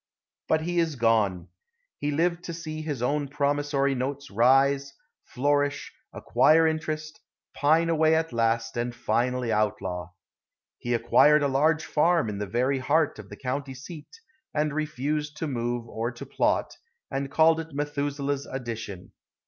[0.47, 1.49] But he is gone.
[1.99, 4.93] He lived to see his own promissory notes rise,
[5.25, 7.19] flourish, acquire interest,
[7.53, 10.09] pine away at last and finally outlaw.
[10.79, 14.19] He acquired a large farm in the very heart of the county seat,
[14.55, 16.77] and refused to move or to plot,
[17.11, 19.11] and called it Methuselah's addition.